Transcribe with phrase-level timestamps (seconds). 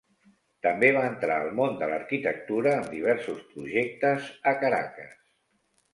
[0.67, 5.15] També va entrar al món de l'arquitectura amb diversos projectes a Caracas.